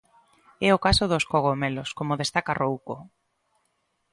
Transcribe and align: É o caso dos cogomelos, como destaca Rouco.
É 0.67 0.69
o 0.77 0.81
caso 0.85 1.05
dos 1.11 1.27
cogomelos, 1.31 1.89
como 1.97 2.19
destaca 2.21 2.57
Rouco. 2.61 2.95